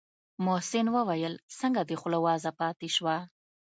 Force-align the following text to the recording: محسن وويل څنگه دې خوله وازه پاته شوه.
محسن 0.45 0.85
وويل 0.95 1.33
څنگه 1.59 1.81
دې 1.89 1.95
خوله 2.01 2.19
وازه 2.25 2.51
پاته 2.59 2.87
شوه. 2.95 3.17